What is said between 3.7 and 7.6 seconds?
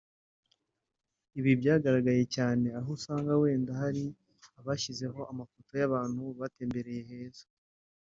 hari abashyiraho amafoto y’ahantu batembereye heza